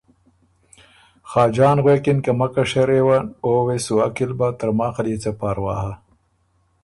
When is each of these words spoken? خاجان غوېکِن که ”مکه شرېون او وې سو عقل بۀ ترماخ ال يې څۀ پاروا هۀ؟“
خاجان 1.29 1.77
غوېکِن 1.83 2.17
که 2.25 2.31
”مکه 2.39 2.63
شرېون 2.71 3.25
او 3.43 3.51
وې 3.65 3.77
سو 3.85 3.95
عقل 4.07 4.31
بۀ 4.39 4.47
ترماخ 4.59 4.95
ال 5.01 5.07
يې 5.11 5.17
څۀ 5.23 5.31
پاروا 5.39 5.73
هۀ؟“ 5.81 5.91